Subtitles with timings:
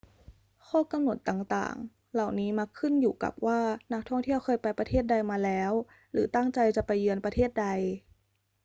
[0.67, 3.59] ข้อกำหนดต่าง ๆ เหล่านี้มักขึ้นอยู่กับว่า
[3.93, 5.71] นักท่องเที่ยวเคยไปประเทศใดมาแล้ว
[6.13, 7.67] หรือตั้งใจจะไปเยือนประเทศใด